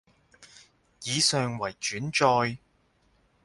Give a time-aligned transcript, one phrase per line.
[1.03, 2.57] 以上為轉載